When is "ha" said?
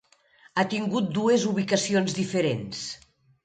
0.61-0.65